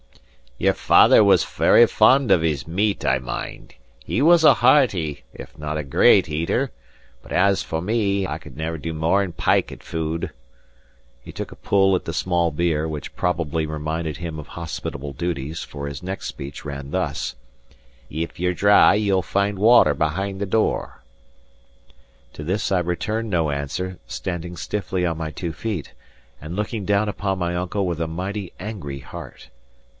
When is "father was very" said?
0.73-1.85